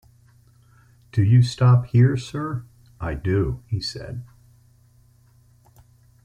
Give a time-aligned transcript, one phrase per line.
[1.11, 2.65] ‘Do you stop here, sir?’
[2.99, 4.23] ‘I do,’ he said.